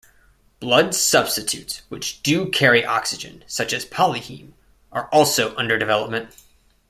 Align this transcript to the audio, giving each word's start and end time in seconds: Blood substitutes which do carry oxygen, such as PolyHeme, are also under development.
Blood 0.59 0.95
substitutes 0.95 1.83
which 1.89 2.23
do 2.23 2.49
carry 2.49 2.83
oxygen, 2.83 3.43
such 3.45 3.71
as 3.71 3.85
PolyHeme, 3.85 4.53
are 4.91 5.07
also 5.09 5.55
under 5.57 5.77
development. 5.77 6.35